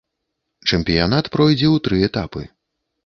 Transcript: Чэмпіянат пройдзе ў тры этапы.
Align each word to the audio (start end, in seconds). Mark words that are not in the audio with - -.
Чэмпіянат 0.69 1.25
пройдзе 1.35 1.67
ў 1.75 1.85
тры 1.85 1.95
этапы. 2.09 2.41